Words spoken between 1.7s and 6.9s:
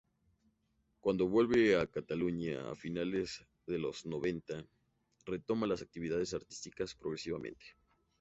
a Cataluña a finales de los noventa, retoma la actividad artística